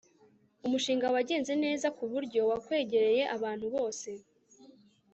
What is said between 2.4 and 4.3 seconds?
wakwegereye abantu bose